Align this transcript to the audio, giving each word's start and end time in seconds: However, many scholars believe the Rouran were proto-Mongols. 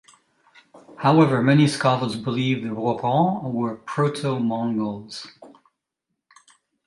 However, 0.97 1.43
many 1.43 1.67
scholars 1.67 2.15
believe 2.15 2.63
the 2.63 2.69
Rouran 2.69 3.43
were 3.53 3.75
proto-Mongols. 3.75 5.27